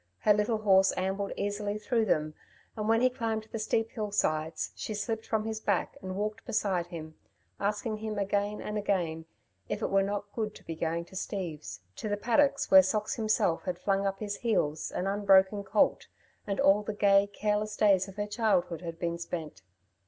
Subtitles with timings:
[0.21, 2.33] Her little horse ambled easily through them,
[2.75, 6.43] and when he climbed the steep hill sides, she slipped from his back and walked
[6.43, 7.13] beside him,
[7.59, 9.25] asking him again and again,
[9.69, 13.13] if it were not good to be going to Steve's, to the paddocks where Socks
[13.13, 16.07] himself had flung up his heels an unbroken colt,
[16.47, 19.61] and all the gay, careless days of her childhood had been spent.